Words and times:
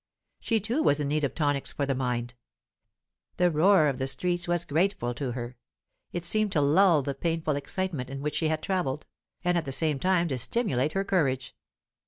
She 0.39 0.59
too 0.59 0.81
was 0.81 0.99
in 0.99 1.09
need 1.09 1.23
of 1.23 1.35
tonics 1.35 1.71
for 1.73 1.85
the 1.85 1.93
mind. 1.93 2.33
The 3.37 3.51
roar 3.51 3.85
of 3.87 3.99
the 3.99 4.07
streets 4.07 4.47
was 4.47 4.65
grateful 4.65 5.13
to 5.13 5.33
her; 5.33 5.57
it 6.11 6.25
seemed 6.25 6.51
to 6.53 6.59
lull 6.61 7.03
the 7.03 7.13
painful 7.13 7.55
excitement 7.55 8.09
in 8.09 8.19
which 8.23 8.33
she 8.37 8.47
had 8.47 8.63
travelled, 8.63 9.05
and 9.43 9.59
at 9.59 9.65
the 9.65 9.71
same 9.71 9.99
time 9.99 10.27
to 10.29 10.39
stimulate 10.39 10.93
her 10.93 11.03
courage. 11.03 11.55